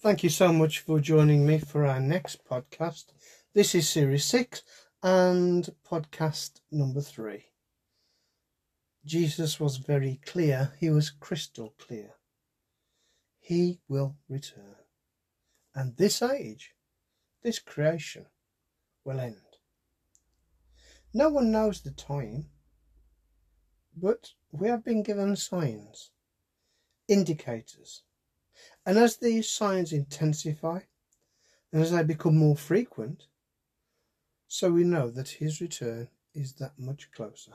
Thank 0.00 0.22
you 0.22 0.30
so 0.30 0.52
much 0.52 0.78
for 0.78 1.00
joining 1.00 1.44
me 1.44 1.58
for 1.58 1.84
our 1.84 1.98
next 1.98 2.44
podcast. 2.44 3.06
This 3.52 3.74
is 3.74 3.88
series 3.88 4.24
six 4.24 4.62
and 5.02 5.68
podcast 5.84 6.60
number 6.70 7.00
three. 7.00 7.46
Jesus 9.04 9.58
was 9.58 9.78
very 9.78 10.20
clear, 10.24 10.70
he 10.78 10.88
was 10.88 11.10
crystal 11.10 11.74
clear. 11.78 12.10
He 13.40 13.80
will 13.88 14.14
return. 14.28 14.76
And 15.74 15.96
this 15.96 16.22
age, 16.22 16.76
this 17.42 17.58
creation, 17.58 18.26
will 19.04 19.18
end. 19.18 19.56
No 21.12 21.28
one 21.28 21.50
knows 21.50 21.80
the 21.80 21.90
time, 21.90 22.46
but 23.96 24.30
we 24.52 24.68
have 24.68 24.84
been 24.84 25.02
given 25.02 25.34
signs, 25.34 26.12
indicators. 27.08 28.04
And 28.86 28.98
as 28.98 29.16
these 29.16 29.48
signs 29.48 29.92
intensify, 29.92 30.80
and 31.72 31.82
as 31.82 31.90
they 31.90 32.02
become 32.02 32.36
more 32.36 32.56
frequent, 32.56 33.26
so 34.46 34.70
we 34.70 34.84
know 34.84 35.10
that 35.10 35.28
his 35.28 35.60
return 35.60 36.08
is 36.34 36.54
that 36.54 36.78
much 36.78 37.10
closer. 37.12 37.52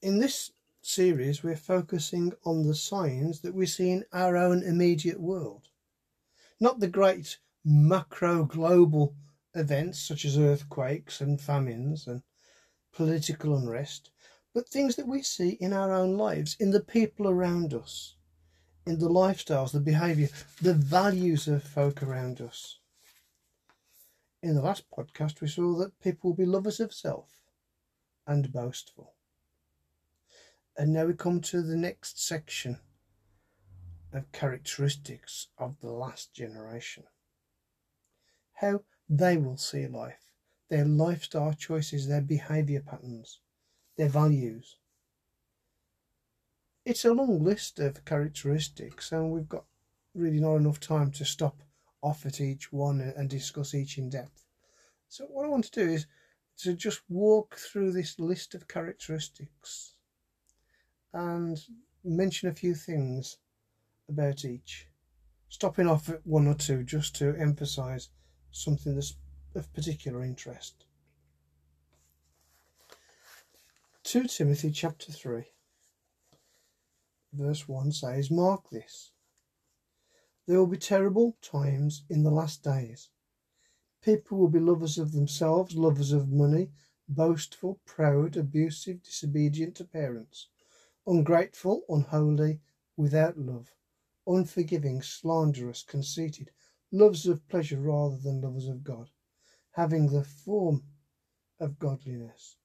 In 0.00 0.20
this 0.20 0.52
series, 0.80 1.42
we're 1.42 1.56
focusing 1.56 2.32
on 2.44 2.62
the 2.62 2.74
signs 2.74 3.40
that 3.40 3.54
we 3.54 3.66
see 3.66 3.90
in 3.90 4.04
our 4.12 4.36
own 4.36 4.62
immediate 4.62 5.20
world, 5.20 5.68
not 6.60 6.78
the 6.78 6.88
great 6.88 7.38
macro 7.64 8.44
global 8.44 9.14
events 9.54 9.98
such 9.98 10.24
as 10.24 10.38
earthquakes 10.38 11.20
and 11.20 11.40
famines 11.40 12.06
and 12.06 12.22
political 12.92 13.56
unrest, 13.56 14.10
but 14.54 14.68
things 14.68 14.96
that 14.96 15.06
we 15.06 15.22
see 15.22 15.50
in 15.60 15.72
our 15.72 15.92
own 15.92 16.16
lives, 16.16 16.56
in 16.58 16.70
the 16.70 16.80
people 16.80 17.28
around 17.28 17.74
us, 17.74 18.16
in 18.86 18.98
the 18.98 19.08
lifestyles, 19.08 19.72
the 19.72 19.80
behaviour, 19.80 20.28
the 20.62 20.74
values 20.74 21.46
of 21.46 21.62
folk 21.62 22.02
around 22.02 22.40
us. 22.40 22.78
In 24.42 24.54
the 24.54 24.62
last 24.62 24.84
podcast, 24.90 25.40
we 25.40 25.48
saw 25.48 25.76
that 25.78 26.00
people 26.00 26.30
will 26.30 26.36
be 26.36 26.46
lovers 26.46 26.80
of 26.80 26.94
self 26.94 27.28
and 28.26 28.52
boastful. 28.52 29.14
And 30.76 30.92
now 30.92 31.06
we 31.06 31.14
come 31.14 31.40
to 31.42 31.60
the 31.60 31.76
next 31.76 32.24
section 32.24 32.78
of 34.12 34.30
characteristics 34.32 35.48
of 35.58 35.80
the 35.80 35.90
last 35.90 36.32
generation. 36.32 37.04
How 38.54 38.82
they 39.08 39.36
will 39.36 39.56
see 39.56 39.86
life, 39.86 40.32
their 40.70 40.84
lifestyle 40.84 41.52
choices, 41.52 42.08
their 42.08 42.22
behaviour 42.22 42.80
patterns, 42.80 43.40
their 43.98 44.08
values. 44.08 44.76
It's 46.86 47.04
a 47.04 47.12
long 47.12 47.44
list 47.44 47.78
of 47.80 48.04
characteristics, 48.06 49.12
and 49.12 49.30
we've 49.30 49.48
got 49.48 49.64
really 50.14 50.40
not 50.40 50.56
enough 50.56 50.80
time 50.80 51.10
to 51.12 51.24
stop 51.24 51.62
off 52.00 52.24
at 52.24 52.40
each 52.40 52.72
one 52.72 53.00
and 53.00 53.28
discuss 53.28 53.74
each 53.74 53.98
in 53.98 54.08
depth. 54.08 54.44
So, 55.08 55.24
what 55.24 55.44
I 55.44 55.48
want 55.48 55.64
to 55.64 55.84
do 55.84 55.90
is 55.90 56.06
to 56.58 56.74
just 56.74 57.02
walk 57.08 57.56
through 57.56 57.92
this 57.92 58.18
list 58.18 58.54
of 58.54 58.68
characteristics 58.68 59.94
and 61.12 61.60
mention 62.04 62.48
a 62.48 62.54
few 62.54 62.74
things 62.74 63.36
about 64.08 64.44
each, 64.44 64.88
stopping 65.48 65.88
off 65.88 66.08
at 66.08 66.26
one 66.26 66.46
or 66.46 66.54
two 66.54 66.84
just 66.84 67.16
to 67.16 67.34
emphasize 67.36 68.08
something 68.52 68.94
that's 68.94 69.14
of 69.54 69.72
particular 69.72 70.22
interest. 70.22 70.84
2 74.10 74.24
Timothy 74.24 74.70
chapter 74.70 75.12
3 75.12 75.44
verse 77.34 77.68
1 77.68 77.92
says, 77.92 78.30
Mark 78.30 78.70
this. 78.70 79.12
There 80.46 80.58
will 80.58 80.66
be 80.66 80.78
terrible 80.78 81.36
times 81.42 82.04
in 82.08 82.22
the 82.22 82.30
last 82.30 82.62
days. 82.62 83.10
People 84.02 84.38
will 84.38 84.48
be 84.48 84.60
lovers 84.60 84.96
of 84.96 85.12
themselves, 85.12 85.74
lovers 85.74 86.12
of 86.12 86.30
money, 86.30 86.70
boastful, 87.06 87.80
proud, 87.84 88.38
abusive, 88.38 89.02
disobedient 89.02 89.74
to 89.76 89.84
parents, 89.84 90.48
ungrateful, 91.06 91.82
unholy, 91.90 92.60
without 92.96 93.36
love, 93.36 93.74
unforgiving, 94.26 95.02
slanderous, 95.02 95.82
conceited, 95.82 96.50
lovers 96.90 97.26
of 97.26 97.46
pleasure 97.46 97.78
rather 97.78 98.16
than 98.16 98.40
lovers 98.40 98.68
of 98.68 98.82
God, 98.82 99.10
having 99.72 100.06
the 100.06 100.24
form 100.24 100.82
of 101.60 101.78
godliness 101.78 102.56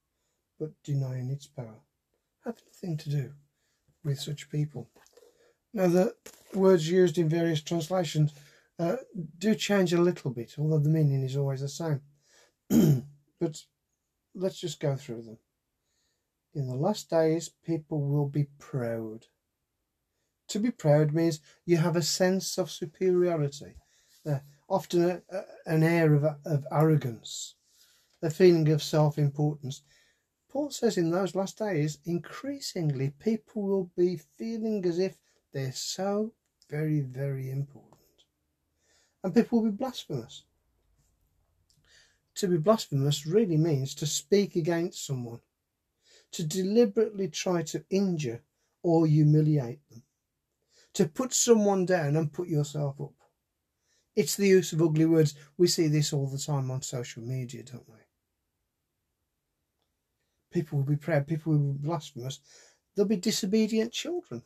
but 0.64 0.84
denying 0.84 1.30
its 1.30 1.46
power. 1.46 1.82
Have 2.46 2.56
nothing 2.66 2.96
to 2.96 3.10
do 3.10 3.34
with 4.02 4.18
such 4.18 4.50
people. 4.50 4.90
Now, 5.74 5.88
the 5.88 6.16
words 6.54 6.90
used 6.90 7.18
in 7.18 7.28
various 7.28 7.62
translations 7.62 8.32
uh, 8.80 8.96
do 9.40 9.56
change 9.56 9.92
a 9.92 10.02
little 10.02 10.32
bit, 10.32 10.56
although 10.58 10.80
the 10.80 10.90
meaning 10.90 11.22
is 11.22 11.36
always 11.36 11.60
the 11.60 11.68
same. 11.68 12.02
but 13.42 13.62
let's 14.34 14.58
just 14.58 14.80
go 14.80 14.96
through 14.96 15.24
them. 15.24 15.38
In 16.56 16.70
the 16.70 16.76
last 16.76 17.10
days, 17.10 17.50
people 17.66 18.00
will 18.00 18.30
be 18.30 18.48
proud. 18.58 19.26
To 20.48 20.60
be 20.60 20.72
proud 20.72 21.14
means 21.14 21.42
you 21.66 21.76
have 21.76 21.98
a 21.98 22.02
sense 22.02 22.58
of 22.58 22.72
superiority, 22.72 23.76
uh, 24.26 24.40
often 24.70 25.04
a, 25.04 25.22
a, 25.30 25.44
an 25.66 25.84
air 25.84 26.14
of, 26.14 26.24
of 26.46 26.66
arrogance, 26.72 27.56
a 28.22 28.30
feeling 28.30 28.70
of 28.70 28.82
self 28.82 29.18
importance. 29.18 29.82
Paul 30.54 30.70
says 30.70 31.00
in 31.00 31.10
those 31.10 31.34
last 31.34 31.58
days, 31.58 31.98
increasingly 32.06 33.10
people 33.18 33.64
will 33.64 33.90
be 33.98 34.22
feeling 34.38 34.86
as 34.86 35.00
if 35.00 35.18
they're 35.52 35.72
so 35.72 36.32
very, 36.70 37.00
very 37.00 37.50
important. 37.50 37.98
And 39.24 39.34
people 39.34 39.64
will 39.64 39.72
be 39.72 39.78
blasphemous. 39.78 40.44
To 42.36 42.48
be 42.48 42.58
blasphemous 42.58 43.26
really 43.26 43.58
means 43.58 43.96
to 43.96 44.06
speak 44.06 44.56
against 44.56 45.08
someone, 45.08 45.40
to 46.34 46.44
deliberately 46.44 47.30
try 47.30 47.64
to 47.64 47.84
injure 47.90 48.44
or 48.84 49.08
humiliate 49.08 49.80
them, 49.90 50.04
to 50.94 51.08
put 51.08 51.34
someone 51.34 51.88
down 51.88 52.16
and 52.16 52.32
put 52.32 52.48
yourself 52.48 53.02
up. 53.02 53.16
It's 54.16 54.36
the 54.36 54.50
use 54.50 54.72
of 54.72 54.84
ugly 54.84 55.08
words. 55.08 55.34
We 55.58 55.66
see 55.66 55.88
this 55.88 56.14
all 56.14 56.28
the 56.28 56.38
time 56.38 56.70
on 56.70 56.84
social 56.84 57.24
media, 57.24 57.64
don't 57.64 57.90
we? 57.90 58.03
People 60.54 60.78
will 60.78 60.86
be 60.86 60.96
proud, 60.96 61.28
people 61.28 61.54
will 61.54 61.74
be 61.74 61.88
blasphemous, 61.88 62.40
there'll 62.96 63.10
be 63.10 63.18
disobedient 63.18 63.92
children. 63.92 64.44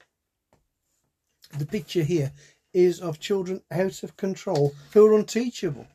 The 1.57 1.65
picture 1.65 2.03
here 2.03 2.31
is 2.73 2.99
of 2.99 3.19
children 3.19 3.61
out 3.71 4.03
of 4.03 4.17
control 4.17 4.73
who 4.93 5.05
are 5.05 5.17
unteachable, 5.17 5.87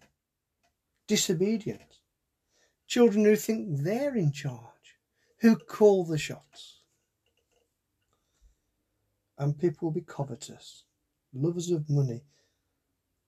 disobedient, 1.07 1.99
children 2.87 3.25
who 3.25 3.37
think 3.37 3.69
they're 3.71 4.17
in 4.17 4.33
charge, 4.33 4.99
who 5.41 5.57
call 5.57 6.05
the 6.05 6.19
shots. 6.19 6.81
And 9.39 9.59
people 9.59 9.89
will 9.89 9.95
be 9.95 10.03
covetous, 10.03 10.85
lovers 11.33 11.71
of 11.71 11.89
money, 11.89 12.23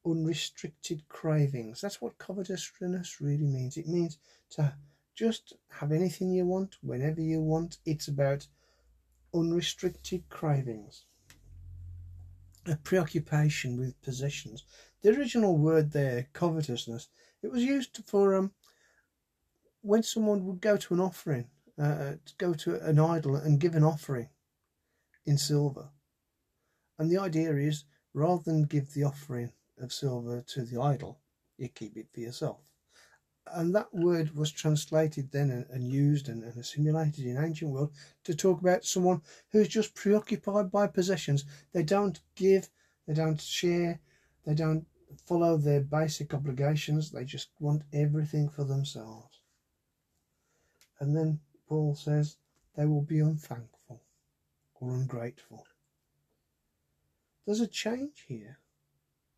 unrestricted 0.06 1.08
cravings. 1.08 1.80
That's 1.80 2.00
what 2.00 2.18
covetousness 2.18 3.20
really 3.20 3.46
means. 3.46 3.76
It 3.76 3.88
means 3.88 4.18
to 4.50 4.74
just 5.14 5.52
have 5.70 5.92
anything 5.92 6.30
you 6.30 6.44
want, 6.44 6.76
whenever 6.82 7.20
you 7.20 7.40
want. 7.40 7.78
It's 7.86 8.08
about 8.08 8.46
unrestricted 9.32 10.28
cravings, 10.28 11.04
a 12.66 12.76
preoccupation 12.76 13.78
with 13.78 14.00
possessions. 14.02 14.64
The 15.02 15.10
original 15.10 15.56
word 15.56 15.92
there, 15.92 16.28
covetousness, 16.32 17.08
it 17.42 17.50
was 17.50 17.62
used 17.62 18.02
for 18.06 18.34
um, 18.34 18.52
when 19.82 20.02
someone 20.02 20.44
would 20.46 20.60
go 20.60 20.76
to 20.76 20.94
an 20.94 21.00
offering, 21.00 21.48
uh, 21.78 22.14
to 22.24 22.34
go 22.38 22.54
to 22.54 22.80
an 22.86 22.98
idol 22.98 23.36
and 23.36 23.60
give 23.60 23.74
an 23.74 23.84
offering 23.84 24.28
in 25.26 25.38
silver. 25.38 25.90
And 26.98 27.10
the 27.10 27.18
idea 27.18 27.54
is 27.56 27.84
rather 28.14 28.42
than 28.44 28.64
give 28.64 28.94
the 28.94 29.04
offering 29.04 29.52
of 29.78 29.92
silver 29.92 30.42
to 30.48 30.64
the 30.64 30.80
idol, 30.80 31.20
you 31.58 31.68
keep 31.68 31.96
it 31.96 32.08
for 32.12 32.20
yourself 32.20 32.73
and 33.52 33.74
that 33.74 33.92
word 33.94 34.34
was 34.34 34.50
translated 34.50 35.30
then 35.30 35.50
and, 35.50 35.66
and 35.70 35.92
used 35.92 36.28
and, 36.28 36.42
and, 36.42 36.56
assimilated 36.56 37.26
in 37.26 37.36
ancient 37.36 37.70
world 37.70 37.92
to 38.24 38.34
talk 38.34 38.60
about 38.60 38.84
someone 38.84 39.20
who's 39.50 39.68
just 39.68 39.94
preoccupied 39.94 40.70
by 40.70 40.86
possessions. 40.86 41.44
They 41.72 41.82
don't 41.82 42.20
give, 42.34 42.68
they 43.06 43.14
don't 43.14 43.40
share, 43.40 44.00
they 44.46 44.54
don't 44.54 44.86
follow 45.26 45.56
their 45.56 45.80
basic 45.80 46.32
obligations. 46.34 47.10
They 47.10 47.24
just 47.24 47.50
want 47.60 47.82
everything 47.92 48.48
for 48.48 48.64
themselves. 48.64 49.40
And 51.00 51.16
then 51.16 51.40
Paul 51.68 51.94
says 51.94 52.36
they 52.76 52.86
will 52.86 53.02
be 53.02 53.20
unthankful 53.20 54.00
or 54.80 54.94
ungrateful. 54.94 55.66
There's 57.44 57.60
a 57.60 57.66
change 57.66 58.24
here 58.26 58.58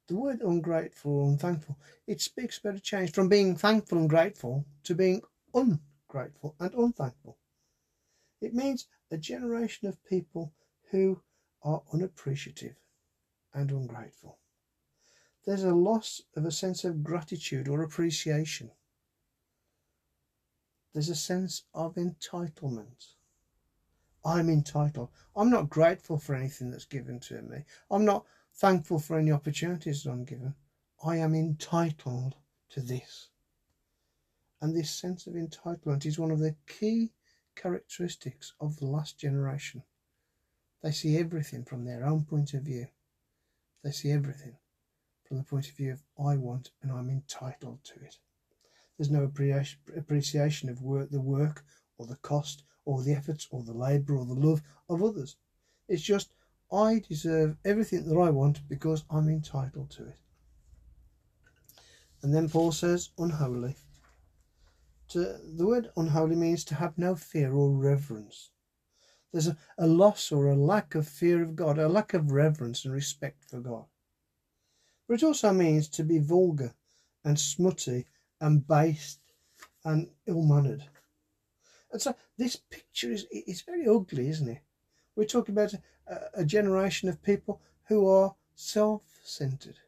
the 0.09 0.17
word 0.17 0.41
ungrateful 0.43 1.13
or 1.21 1.29
unthankful, 1.29 1.77
it 2.07 2.21
speaks 2.21 2.59
about 2.59 2.77
a 2.77 2.81
change 2.81 3.13
from 3.13 3.29
being 3.29 3.57
thankful 3.57 3.99
and 3.99 4.09
grateful 4.09 4.65
to 4.85 4.95
being 4.95 5.23
ungrateful 5.55 6.55
and 6.61 6.75
unthankful. 6.75 7.39
It 8.41 8.55
means 8.55 8.87
a 9.11 9.17
generation 9.17 9.89
of 9.89 10.05
people 10.05 10.53
who 10.91 11.21
are 11.63 11.83
unappreciative, 11.93 12.77
and 13.53 13.71
ungrateful. 13.71 14.39
There's 15.45 15.65
a 15.65 15.75
loss 15.75 16.23
of 16.37 16.45
a 16.45 16.51
sense 16.51 16.85
of 16.85 17.03
gratitude 17.03 17.69
or 17.69 17.83
appreciation. 17.83 18.71
There's 20.93 21.09
a 21.09 21.15
sense 21.15 21.65
of 21.75 21.95
entitlement. 21.95 23.15
I'm 24.25 24.49
entitled. 24.49 25.11
I'm 25.37 25.51
not 25.51 25.71
grateful 25.71 26.19
for 26.19 26.35
anything 26.35 26.71
that's 26.71 26.85
given 26.85 27.21
to 27.21 27.43
me. 27.43 27.65
I'm 27.91 28.05
not 28.05 28.27
thankful 28.57 28.99
for 28.99 29.19
any 29.19 29.31
opportunities 29.31 30.03
that 30.03 30.11
I'm 30.11 30.25
given. 30.25 30.55
I 31.05 31.17
am 31.17 31.35
entitled 31.35 32.35
to 32.71 32.81
this. 32.81 33.29
And 34.61 34.75
this 34.75 34.91
sense 34.91 35.27
of 35.27 35.35
entitlement 35.35 36.07
is 36.07 36.19
one 36.19 36.31
of 36.31 36.39
the 36.39 36.57
key 36.67 37.13
characteristics 37.55 38.55
of 38.59 38.79
the 38.79 38.87
last 38.87 39.19
generation. 39.19 39.83
They 40.83 40.93
see 40.93 41.19
everything 41.19 41.65
from 41.65 41.85
their 41.85 42.07
own 42.07 42.25
point 42.25 42.55
of 42.55 42.63
view. 42.63 42.87
They 43.85 43.91
see 43.91 44.11
everything 44.11 44.57
from 45.29 45.37
the 45.37 45.45
point 45.45 45.69
of 45.69 45.77
view 45.77 45.93
of 45.93 46.03
I 46.19 46.37
want 46.37 46.71
and 46.83 46.91
I'm 46.91 47.11
entitled 47.11 47.85
to 47.85 47.95
it. 48.05 48.17
There's 48.97 49.11
no 49.11 49.31
appreciation 49.97 50.71
of 50.71 50.81
work, 50.81 51.11
the 51.11 51.21
work 51.21 51.65
or 51.99 52.07
the 52.07 52.17
cost 52.17 52.63
or 52.87 53.03
the 53.03 53.13
efforts 53.13 53.47
or 53.51 53.63
the 53.63 53.75
labour 53.75 54.17
or 54.17 54.25
the 54.25 54.33
love 54.33 54.63
of 54.89 55.03
others. 55.03 55.37
It's 55.89 56.03
just 56.03 56.33
I 56.73 57.03
deserve 57.09 57.57
everything 57.65 58.09
that 58.09 58.19
I 58.19 58.31
want 58.31 58.69
because 58.69 59.05
I'm 59.11 59.29
entitled 59.29 59.91
to 59.91 60.09
it. 60.09 60.19
And 62.23 62.35
then 62.35 62.49
Paul 62.49 62.73
says, 62.73 63.11
unholy. 63.19 63.77
To, 65.11 65.39
the 65.55 65.67
word 65.67 65.91
unholy 65.97 66.35
means 66.35 66.65
to 66.65 66.75
have 66.75 66.99
no 66.99 67.15
fear 67.15 67.53
or 67.53 67.71
reverence. 67.71 68.51
There's 69.33 69.47
a, 69.49 69.57
a 69.79 69.87
loss 69.87 70.33
or 70.33 70.49
a 70.49 70.57
lack 70.57 70.95
of 70.95 71.07
fear 71.07 71.43
of 71.43 71.55
God, 71.55 71.79
a 71.79 71.89
lack 71.89 72.15
of 72.15 72.33
reverence 72.33 72.85
and 72.85 72.93
respect 72.93 73.45
for 73.45 73.61
God. 73.61 73.85
But 75.07 75.15
it 75.15 75.23
also 75.23 75.53
means 75.53 75.89
to 75.91 76.03
be 76.03 76.19
vulgar 76.19 76.75
and 77.25 77.39
smutty 77.39 78.07
and 78.41 78.67
base 78.67 79.19
and 79.85 80.09
ill-mannered. 80.27 80.85
And 81.93 82.03
so 82.03 82.17
this 82.37 82.57
picture 82.57 83.13
is 83.13 83.27
it's 83.31 83.63
very 83.63 83.87
ugly, 83.87 84.29
isn't 84.29 84.49
it? 84.49 84.63
We're 85.15 85.25
talking 85.25 85.55
about 85.55 85.75
a, 86.35 86.45
generation 86.45 87.09
of 87.09 87.23
people 87.23 87.61
who 87.89 88.09
are 88.09 88.35
self-centered, 88.55 89.79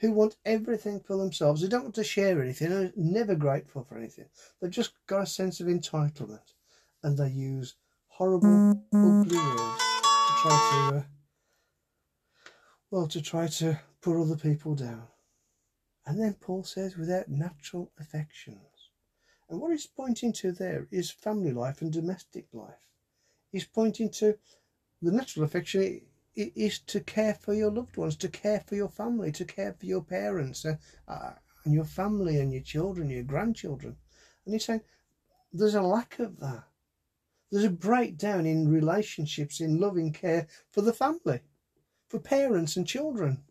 who 0.00 0.12
want 0.12 0.36
everything 0.44 1.00
for 1.00 1.16
themselves. 1.16 1.60
They 1.60 1.68
don't 1.68 1.84
want 1.84 1.94
to 1.96 2.04
share 2.04 2.42
anything. 2.42 2.70
They're 2.70 2.92
never 2.96 3.34
grateful 3.34 3.84
for 3.84 3.96
anything. 3.96 4.26
They've 4.60 4.70
just 4.70 4.92
got 5.06 5.22
a 5.22 5.26
sense 5.26 5.60
of 5.60 5.66
entitlement, 5.68 6.54
and 7.02 7.16
they 7.16 7.30
use 7.30 7.76
horrible, 8.08 8.82
ugly 8.92 9.38
words 9.38 9.82
to 9.82 10.32
try 10.42 10.88
to, 10.90 10.96
uh, 10.96 11.02
well, 12.90 13.06
to 13.06 13.22
try 13.22 13.46
to 13.46 13.80
put 14.00 14.20
other 14.20 14.36
people 14.36 14.74
down. 14.74 15.06
And 16.04 16.20
then 16.20 16.34
Paul 16.34 16.64
says, 16.64 16.96
without 16.96 17.28
natural 17.28 17.92
affections. 17.98 18.58
And 19.48 19.60
what 19.60 19.72
he's 19.72 19.86
pointing 19.86 20.32
to 20.34 20.50
there 20.50 20.88
is 20.90 21.10
family 21.10 21.52
life 21.52 21.80
and 21.82 21.92
domestic 21.92 22.46
life. 22.52 22.88
He's 23.50 23.66
pointing 23.66 24.10
to 24.12 24.38
the 25.02 25.12
natural 25.12 25.44
affection 25.44 26.00
is 26.34 26.78
to 26.78 27.00
care 27.00 27.34
for 27.34 27.52
your 27.52 27.70
loved 27.70 27.96
ones, 27.96 28.16
to 28.16 28.28
care 28.28 28.62
for 28.66 28.76
your 28.76 28.88
family, 28.88 29.32
to 29.32 29.44
care 29.44 29.74
for 29.78 29.84
your 29.84 30.02
parents 30.02 30.64
uh, 30.64 30.76
uh, 31.08 31.32
and 31.64 31.74
your 31.74 31.84
family 31.84 32.38
and 32.38 32.52
your 32.52 32.62
children, 32.62 33.10
your 33.10 33.24
grandchildren. 33.24 33.96
And 34.44 34.54
he's 34.54 34.64
saying 34.64 34.82
there's 35.52 35.74
a 35.74 35.82
lack 35.82 36.18
of 36.18 36.38
that. 36.40 36.64
There's 37.50 37.64
a 37.64 37.70
breakdown 37.70 38.46
in 38.46 38.70
relationships, 38.70 39.60
in 39.60 39.78
loving 39.78 40.12
care 40.12 40.46
for 40.70 40.80
the 40.80 40.94
family, 40.94 41.40
for 42.08 42.18
parents 42.18 42.76
and 42.76 42.86
children. 42.86 43.42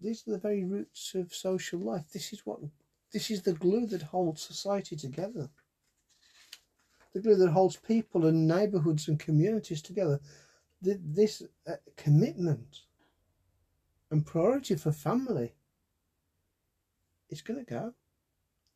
These 0.00 0.26
are 0.26 0.30
the 0.30 0.38
very 0.38 0.64
roots 0.64 1.14
of 1.14 1.34
social 1.34 1.78
life. 1.80 2.10
This 2.10 2.32
is 2.32 2.46
what 2.46 2.60
this 3.12 3.30
is 3.30 3.42
the 3.42 3.52
glue 3.52 3.86
that 3.88 4.02
holds 4.02 4.40
society 4.40 4.96
together. 4.96 5.50
The 7.12 7.20
glue 7.20 7.36
that 7.36 7.50
holds 7.50 7.76
people 7.76 8.26
and 8.26 8.46
neighbourhoods 8.46 9.08
and 9.08 9.18
communities 9.18 9.82
together. 9.82 10.20
This 10.80 11.42
uh, 11.66 11.72
commitment 11.96 12.82
and 14.10 14.24
priority 14.24 14.76
for 14.76 14.92
family 14.92 15.54
is 17.28 17.42
going 17.42 17.64
to 17.64 17.70
go. 17.70 17.94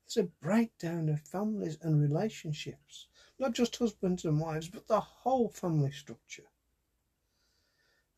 There's 0.06 0.26
a 0.26 0.30
breakdown 0.44 1.08
of 1.08 1.20
families 1.20 1.78
and 1.80 2.00
relationships, 2.00 3.08
not 3.38 3.52
just 3.52 3.76
husbands 3.76 4.24
and 4.24 4.38
wives, 4.38 4.68
but 4.68 4.86
the 4.86 5.00
whole 5.00 5.48
family 5.48 5.90
structure. 5.90 6.50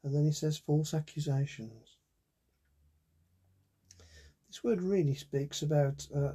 And 0.02 0.14
then 0.14 0.24
he 0.24 0.32
says 0.32 0.58
false 0.58 0.94
accusations. 0.94 1.96
This 4.48 4.64
word 4.64 4.82
really 4.82 5.14
speaks 5.14 5.62
about 5.62 6.06
uh, 6.14 6.32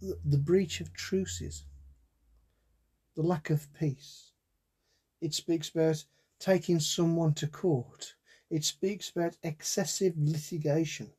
the 0.00 0.38
breach 0.38 0.80
of 0.80 0.92
truces, 0.92 1.64
the 3.18 3.24
lack 3.24 3.50
of 3.50 3.66
peace. 3.74 4.30
It 5.20 5.34
speaks 5.34 5.70
about 5.70 6.04
taking 6.38 6.78
someone 6.78 7.34
to 7.34 7.48
court. 7.48 8.14
It 8.48 8.64
speaks 8.64 9.10
about 9.10 9.36
excessive 9.42 10.14
litigation. 10.16 11.10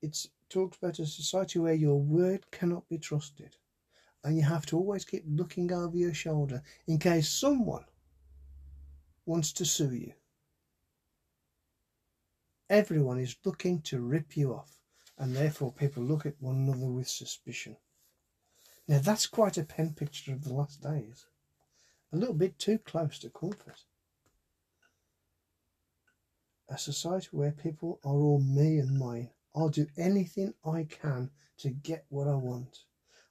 It 0.00 0.16
talks 0.48 0.78
about 0.78 1.00
a 1.00 1.06
society 1.06 1.58
where 1.58 1.74
your 1.74 2.00
word 2.00 2.48
cannot 2.52 2.88
be 2.88 2.96
trusted 2.96 3.56
and 4.22 4.36
you 4.36 4.44
have 4.44 4.66
to 4.66 4.76
always 4.76 5.04
keep 5.04 5.24
looking 5.26 5.72
over 5.72 5.96
your 5.96 6.14
shoulder 6.14 6.62
in 6.86 7.00
case 7.00 7.28
someone 7.28 7.86
wants 9.26 9.52
to 9.54 9.64
sue 9.64 9.94
you. 9.94 10.12
Everyone 12.70 13.18
is 13.18 13.34
looking 13.44 13.82
to 13.82 14.00
rip 14.00 14.36
you 14.36 14.54
off, 14.54 14.78
and 15.16 15.34
therefore 15.34 15.72
people 15.72 16.04
look 16.04 16.24
at 16.24 16.40
one 16.40 16.54
another 16.54 16.86
with 16.86 17.08
suspicion. 17.08 17.76
Now 18.88 19.00
that's 19.00 19.26
quite 19.26 19.58
a 19.58 19.64
pen 19.64 19.92
picture 19.92 20.32
of 20.32 20.44
the 20.44 20.54
last 20.54 20.82
days. 20.82 21.26
A 22.10 22.16
little 22.16 22.34
bit 22.34 22.58
too 22.58 22.78
close 22.78 23.18
to 23.18 23.28
comfort. 23.28 23.84
A 26.70 26.78
society 26.78 27.28
where 27.32 27.52
people 27.52 28.00
are 28.02 28.16
all 28.16 28.40
me 28.40 28.78
and 28.78 28.98
mine. 28.98 29.28
I'll 29.54 29.68
do 29.68 29.88
anything 29.98 30.54
I 30.64 30.84
can 30.84 31.30
to 31.58 31.68
get 31.68 32.06
what 32.08 32.28
I 32.28 32.36
want. 32.36 32.84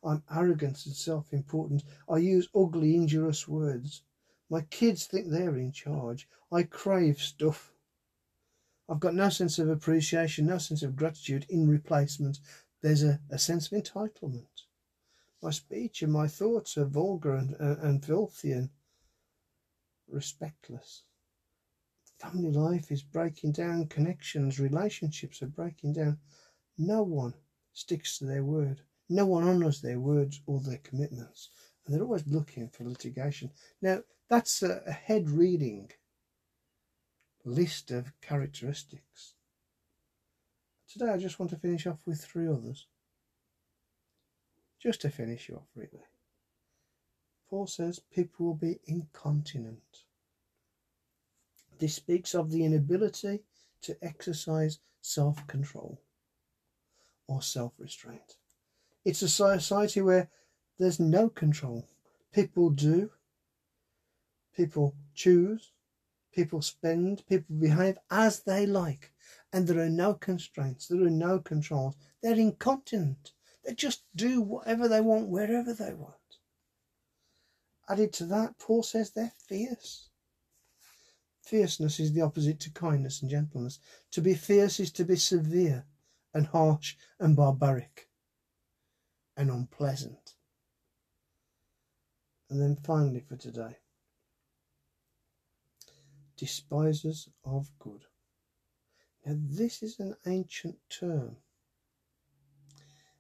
I'm 0.04 0.24
arrogant 0.32 0.86
and 0.86 0.96
self 0.96 1.34
important. 1.34 1.84
I 2.08 2.18
use 2.18 2.50
ugly, 2.54 2.96
injurious 2.96 3.48
words. 3.48 4.04
My 4.52 4.62
kids 4.62 5.08
think 5.08 5.30
they're 5.30 5.58
in 5.58 5.72
charge. 5.72 6.30
I 6.52 6.64
crave 6.64 7.20
stuff. 7.20 7.74
I've 8.88 9.00
got 9.00 9.16
no 9.16 9.30
sense 9.30 9.58
of 9.58 9.70
appreciation, 9.70 10.46
no 10.46 10.60
sense 10.60 10.84
of 10.84 10.96
gratitude 10.96 11.48
in 11.50 11.68
replacement. 11.68 12.40
There's 12.82 13.04
a, 13.04 13.20
a 13.32 13.40
sense 13.40 13.72
of 13.72 13.84
entitlement. 13.84 14.67
My 15.42 15.52
speech 15.52 16.02
and 16.02 16.12
my 16.12 16.28
thoughts 16.28 16.78
are 16.78 16.86
vulgar 16.86 17.36
and, 17.36 17.56
uh, 17.60 17.78
and 17.82 18.04
filthy 18.04 18.52
and 18.52 18.70
respectless. 20.12 21.04
Family 22.20 22.52
life 22.52 22.92
is 22.92 23.04
breaking 23.04 23.52
down, 23.52 23.88
connections, 23.88 24.60
relationships 24.60 25.42
are 25.44 25.48
breaking 25.48 25.94
down. 25.94 26.18
No 26.78 27.04
one 27.04 27.36
sticks 27.74 28.18
to 28.18 28.26
their 28.26 28.44
word. 28.44 28.82
No 29.10 29.26
one 29.28 29.48
honours 29.48 29.82
their 29.82 30.00
words 30.00 30.42
or 30.48 30.60
their 30.60 30.80
commitments. 30.80 31.50
And 31.86 31.94
they're 31.94 32.04
always 32.04 32.28
looking 32.28 32.70
for 32.70 32.84
litigation. 32.84 33.52
Now, 33.82 34.02
that's 34.30 34.64
a, 34.64 34.82
a 34.88 34.92
head 34.92 35.30
reading 35.30 35.92
list 37.46 37.92
of 37.92 38.12
characteristics. 38.22 39.36
Today 40.92 41.12
I 41.12 41.18
just 41.18 41.40
want 41.40 41.52
to 41.52 41.58
finish 41.58 41.86
off 41.86 42.00
with 42.06 42.24
three 42.24 42.48
others. 42.48 42.88
Just 44.80 45.02
to 45.02 45.10
finish 45.10 45.50
you 45.50 45.56
off, 45.56 45.68
really. 45.76 46.04
Paul 47.50 47.68
says 47.68 48.00
people 48.14 48.48
will 48.48 48.56
be 48.56 48.80
incontinent. 48.86 50.04
This 51.80 51.96
speaks 51.96 52.36
of 52.36 52.52
the 52.52 52.66
inability 52.66 53.44
to 53.82 53.98
exercise 54.02 54.80
self 55.02 55.46
control 55.48 56.02
or 57.28 57.42
self 57.42 57.74
restraint. 57.78 58.38
It's 59.06 59.22
a 59.22 59.30
society 59.30 60.02
where 60.02 60.30
there's 60.78 61.00
no 61.00 61.30
control. 61.30 61.88
People 62.34 62.70
do, 62.70 63.12
people 64.56 64.94
choose, 65.16 65.72
People 66.38 66.62
spend, 66.62 67.26
people 67.26 67.56
behave 67.56 67.98
as 68.12 68.42
they 68.42 68.68
like, 68.68 69.12
and 69.52 69.68
there 69.68 69.84
are 69.84 69.90
no 69.90 70.14
constraints, 70.14 70.88
there 70.88 71.02
are 71.02 71.10
no 71.10 71.40
controls. 71.40 71.96
They're 72.22 72.36
incontinent. 72.36 73.34
They 73.68 73.74
just 73.74 74.04
do 74.16 74.42
whatever 74.42 74.88
they 74.88 75.02
want, 75.02 75.28
wherever 75.28 75.74
they 75.74 75.94
want. 75.94 76.16
Added 77.90 78.14
to 78.14 78.26
that, 78.28 78.58
Paul 78.58 78.82
says 78.82 79.12
they're 79.12 79.34
fierce. 79.46 80.10
Fierceness 81.42 82.00
is 82.00 82.14
the 82.14 82.22
opposite 82.22 82.62
to 82.62 82.72
kindness 82.72 83.22
and 83.22 83.30
gentleness. 83.30 83.80
To 84.12 84.22
be 84.22 84.36
fierce 84.36 84.80
is 84.80 84.92
to 84.94 85.04
be 85.04 85.18
severe 85.18 85.86
and 86.34 86.48
harsh 86.48 86.96
and 87.20 87.36
barbaric 87.36 88.08
and 89.36 89.52
unpleasant. 89.52 90.36
And 92.50 92.62
then 92.62 92.78
finally 92.86 93.20
for 93.20 93.36
today, 93.36 93.80
despisers 96.38 97.28
of 97.44 97.70
good. 97.80 98.06
Now, 99.26 99.36
this 99.38 99.84
is 99.84 100.00
an 100.00 100.16
ancient 100.26 100.78
term, 100.90 101.36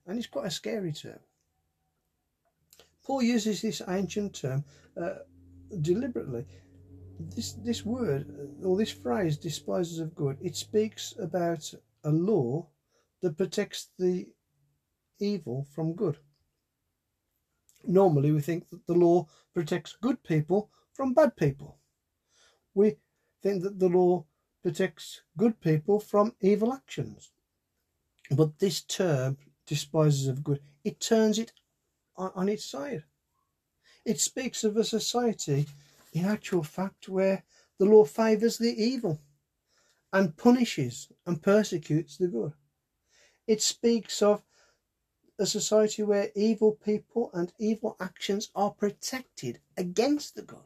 and 0.07 0.17
it's 0.17 0.27
quite 0.27 0.47
a 0.47 0.51
scary 0.51 0.93
term. 0.93 1.19
Paul 3.03 3.21
uses 3.21 3.61
this 3.61 3.81
ancient 3.87 4.35
term 4.35 4.65
uh, 5.01 5.19
deliberately. 5.81 6.45
This 7.19 7.53
this 7.53 7.85
word 7.85 8.25
or 8.63 8.77
this 8.77 8.91
phrase, 8.91 9.37
despisers 9.37 9.99
of 9.99 10.15
good, 10.15 10.37
it 10.41 10.55
speaks 10.55 11.13
about 11.19 11.73
a 12.03 12.11
law 12.11 12.67
that 13.21 13.37
protects 13.37 13.89
the 13.97 14.27
evil 15.19 15.65
from 15.73 15.93
good. 15.93 16.17
Normally, 17.85 18.31
we 18.31 18.41
think 18.41 18.69
that 18.69 18.85
the 18.85 18.93
law 18.93 19.27
protects 19.53 19.95
good 20.01 20.23
people 20.23 20.69
from 20.93 21.13
bad 21.13 21.35
people. 21.35 21.79
We 22.73 22.97
think 23.41 23.63
that 23.63 23.79
the 23.79 23.89
law 23.89 24.25
protects 24.61 25.21
good 25.37 25.59
people 25.61 25.99
from 25.99 26.35
evil 26.41 26.73
actions. 26.73 27.31
But 28.29 28.59
this 28.59 28.81
term, 28.81 29.37
despisers 29.67 30.27
of 30.27 30.43
good, 30.43 30.61
it 30.83 30.99
turns 30.99 31.37
it 31.37 31.51
on, 32.15 32.31
on 32.33 32.49
its 32.49 32.65
side. 32.65 33.03
It 34.05 34.19
speaks 34.19 34.63
of 34.63 34.77
a 34.77 34.83
society, 34.83 35.67
in 36.13 36.25
actual 36.25 36.63
fact, 36.63 37.09
where 37.09 37.43
the 37.77 37.85
law 37.85 38.05
favours 38.05 38.57
the 38.57 38.81
evil 38.81 39.19
and 40.11 40.35
punishes 40.35 41.09
and 41.25 41.43
persecutes 41.43 42.17
the 42.17 42.27
good. 42.27 42.53
It 43.45 43.61
speaks 43.61 44.21
of 44.21 44.43
a 45.39 45.45
society 45.45 46.03
where 46.03 46.31
evil 46.35 46.71
people 46.71 47.29
and 47.33 47.53
evil 47.59 47.95
actions 47.99 48.49
are 48.55 48.71
protected 48.71 49.59
against 49.77 50.35
the 50.35 50.41
good. 50.41 50.65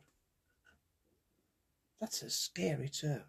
That's 2.00 2.22
a 2.22 2.30
scary 2.30 2.90
term. 2.90 3.24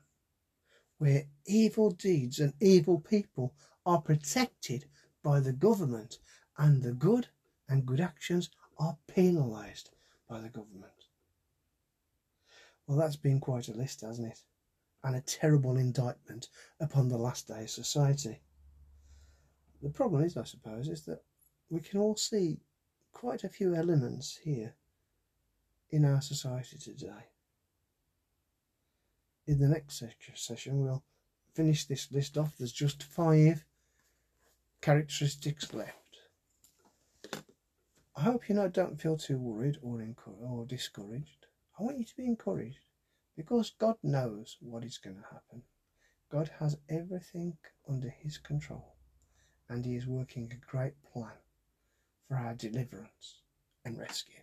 Where 0.99 1.25
evil 1.47 1.91
deeds 1.91 2.38
and 2.38 2.55
evil 2.61 3.00
people 3.00 3.55
are 3.85 4.00
protected 4.00 4.85
by 5.23 5.41
the 5.41 5.52
government 5.52 6.19
and 6.59 6.83
the 6.83 6.93
good 6.93 7.29
and 7.69 7.87
good 7.87 8.00
actions 8.00 8.50
are 8.79 8.97
penalised 9.07 9.91
by 10.29 10.41
the 10.41 10.49
government. 10.49 10.93
Well, 12.87 12.99
that's 12.99 13.17
been 13.17 13.41
quite 13.41 13.69
a 13.69 13.73
list, 13.73 14.00
hasn't 14.00 14.29
it? 14.29 14.41
And 15.05 15.17
a 15.17 15.21
terrible 15.21 15.76
indictment 15.76 16.49
upon 16.81 17.09
the 17.09 17.19
last 17.19 17.49
day 17.49 17.62
of 17.62 17.71
society. 17.71 18.41
The 19.83 19.91
problem 19.91 20.23
is, 20.23 20.37
I 20.37 20.45
suppose, 20.45 20.88
is 20.88 21.05
that 21.07 21.23
we 21.71 21.81
can 21.81 21.99
all 21.99 22.17
see 22.17 22.61
quite 23.12 23.45
a 23.45 23.49
few 23.49 23.75
elements 23.75 24.38
here 24.43 24.75
in 25.91 26.05
our 26.05 26.21
society 26.21 26.79
today. 26.79 27.29
In 29.47 29.59
the 29.59 29.69
next 29.69 30.02
session, 30.35 30.83
we'll 30.83 31.02
finish 31.55 31.85
this 31.85 32.12
list 32.12 32.38
off. 32.38 32.55
There's 32.57 32.73
just 32.73 33.02
five 33.02 33.64
characteristics 34.83 35.73
left. 35.73 35.97
I 38.17 38.23
hope 38.23 38.49
you 38.49 38.57
know 38.57 38.69
don't 38.69 39.01
feel 39.01 39.17
too 39.17 39.39
worried 39.39 39.79
or 39.81 40.05
or 40.43 40.67
discouraged. 40.67 41.47
I 41.79 41.85
want 41.85 41.99
you 41.99 42.05
to 42.05 42.17
be 42.17 42.27
encouraged 42.27 42.85
because 43.37 43.73
God 43.79 43.97
knows 44.03 44.59
what 44.61 44.85
is 44.85 44.99
going 44.99 45.17
to 45.17 45.23
happen. 45.23 45.62
God 46.31 46.51
has 46.59 46.77
everything 46.91 47.57
under 47.89 48.11
His 48.11 48.39
control, 48.39 48.97
and 49.69 49.85
He 49.85 49.95
is 49.95 50.07
working 50.07 50.51
a 50.53 50.71
great 50.71 50.95
plan 51.12 51.39
for 52.29 52.37
our 52.37 52.55
deliverance 52.55 53.43
and 53.85 53.99
rescue. 53.99 54.43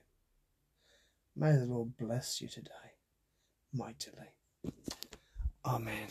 May 1.36 1.51
the 1.51 1.65
Lord 1.65 1.98
bless 1.98 2.41
you 2.41 2.48
today 2.48 2.96
mightily. 3.74 4.29
Amen. 5.65 6.08